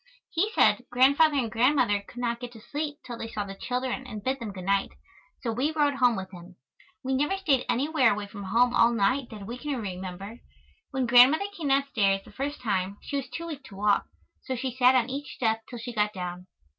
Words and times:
He 0.31 0.51
said 0.55 0.83
Grandfather 0.89 1.35
and 1.37 1.51
Grandmother 1.51 2.01
could 2.01 2.17
not 2.21 2.39
get 2.39 2.51
to 2.53 2.59
sleep 2.59 2.97
till 3.05 3.19
they 3.19 3.27
saw 3.27 3.43
the 3.43 3.53
children 3.53 4.07
and 4.07 4.23
bid 4.23 4.39
them 4.39 4.51
good 4.51 4.63
night. 4.65 4.89
So 5.41 5.51
we 5.51 5.71
rode 5.71 5.93
home 5.93 6.15
with 6.15 6.31
him. 6.31 6.55
We 7.03 7.13
never 7.13 7.37
stayed 7.37 7.65
anywhere 7.69 8.11
away 8.13 8.25
from 8.25 8.45
home 8.45 8.73
all 8.73 8.91
night 8.91 9.29
that 9.29 9.45
we 9.45 9.59
can 9.59 9.79
remember. 9.79 10.39
When 10.89 11.05
Grandmother 11.05 11.45
came 11.55 11.67
downstairs 11.67 12.21
the 12.25 12.31
first 12.31 12.61
time 12.61 12.97
she 13.01 13.17
was 13.17 13.29
too 13.29 13.45
weak 13.45 13.63
to 13.65 13.75
walk, 13.75 14.07
so 14.41 14.55
she 14.55 14.71
sat 14.75 14.95
on 14.95 15.07
each 15.07 15.35
step 15.35 15.65
till 15.69 15.77
she 15.77 15.93
got 15.93 16.13
down. 16.13 16.47